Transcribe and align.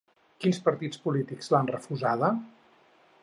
Quins 0.43 0.59
partits 0.67 1.01
polítics 1.03 1.53
l'han 1.55 1.71
refusada? 1.75 2.31